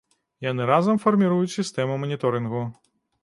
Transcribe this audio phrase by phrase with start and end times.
[0.45, 2.65] Яны разам фарміруюць сістэму маніторынгу.